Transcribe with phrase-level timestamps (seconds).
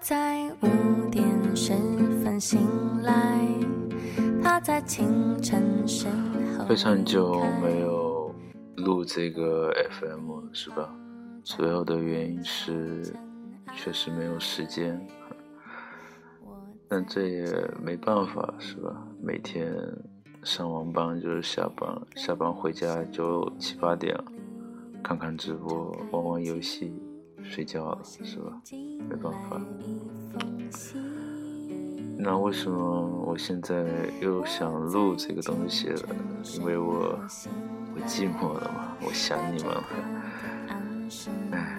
[0.00, 1.72] 在五点十
[2.22, 2.60] 分醒
[3.02, 3.46] 来，
[4.42, 6.06] 他在清晨时
[6.56, 6.64] 候。
[6.66, 8.32] 非常久没有
[8.76, 10.88] 录这个 FM 了，是吧？
[11.42, 13.12] 主要的原因是
[13.74, 15.04] 确实没有时间，
[16.88, 17.44] 但这也
[17.82, 18.94] 没办法，是吧？
[19.20, 19.74] 每天
[20.44, 24.24] 上完班就是下班，下班回家就七八点了，
[25.02, 26.92] 看看直播，玩玩游戏。
[27.42, 28.60] 睡觉了是吧？
[29.08, 29.60] 没办法。
[32.20, 33.86] 那为什么我现在
[34.20, 36.00] 又想录这个东西了？
[36.56, 37.18] 因为我
[37.94, 39.84] 我寂寞了嘛，我想你们了。
[41.52, 41.78] 唉，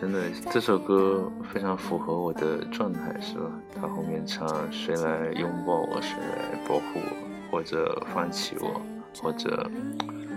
[0.00, 3.50] 真的，这首歌非常符合我的状态，是吧？
[3.74, 8.80] 他后面唱“谁来拥抱我，谁来保护我，或者放弃我，
[9.20, 9.68] 或者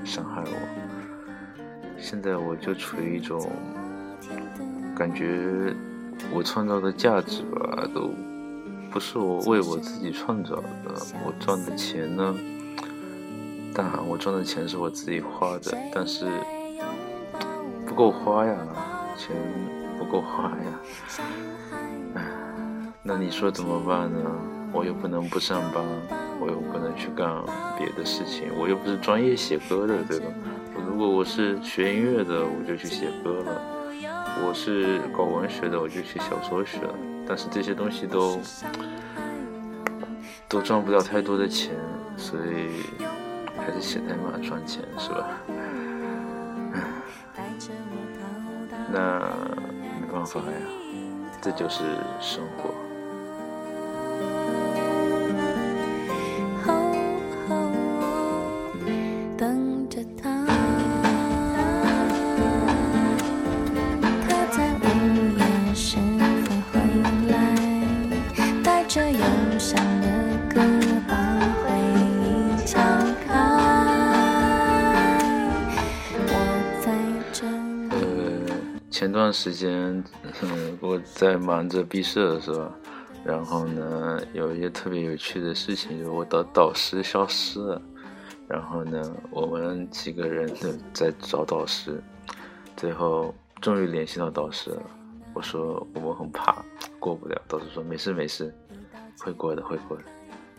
[0.03, 1.06] 伤害我”。
[1.99, 3.49] 现在我就处于一种
[4.95, 5.75] 感觉，
[6.31, 8.11] 我创造的价值吧，都
[8.91, 10.93] 不是我为我自己创造的。
[11.25, 12.35] 我赚的钱呢，
[13.73, 16.27] 当然我赚的钱是我自己花的，但是
[17.85, 18.55] 不够花呀，
[19.17, 19.35] 钱
[19.99, 20.79] 不够花呀。
[22.15, 22.23] 唉，
[23.03, 24.19] 那你说怎么办呢？
[24.73, 25.83] 我又不能不上班，
[26.39, 27.27] 我又不能去干
[27.77, 30.25] 别的事情，我又不是专业写歌的，对吧？
[30.87, 33.61] 如果我是学音乐的，我就去写歌了；
[34.43, 36.95] 我是搞文学的，我就去小说学了。
[37.27, 38.39] 但是这些东西都
[40.47, 41.75] 都赚不了太多的钱，
[42.15, 42.83] 所以
[43.57, 45.27] 还是写代码赚钱，是吧？
[48.89, 49.19] 那
[49.99, 50.45] 没办法呀，
[51.41, 51.83] 这就是
[52.21, 52.73] 生活。
[72.75, 73.15] 呃
[78.89, 80.03] 前段时间，
[80.41, 82.71] 嗯，我在忙着毕设，是吧？
[83.23, 87.81] 然后呢，有一些特别有趣的事情，就是我的导师消失了。
[88.47, 92.01] 然后呢，我们几个人都在找导师，
[92.75, 94.81] 最后终于联系到导师了。
[95.33, 96.63] 我说我们很怕
[96.99, 98.53] 过不了，导师说没事没事，
[99.19, 100.03] 会过的会过的。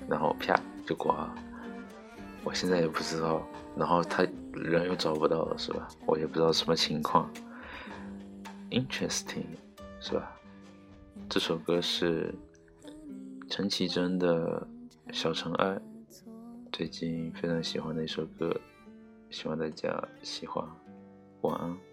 [0.08, 1.34] 然后啪就挂了。
[2.48, 5.86] 我现在也不知道，然后他人又找不到了，是吧？
[6.06, 7.30] 我也不知道什么情况。
[8.70, 9.44] Interesting，
[10.00, 10.34] 是吧？
[11.28, 12.34] 这首歌是
[13.50, 14.66] 陈绮贞的
[15.14, 15.66] 《小尘埃》，
[16.72, 18.58] 最近非常喜欢的一首歌，
[19.28, 20.64] 希望大家喜欢。
[21.42, 21.87] 晚安。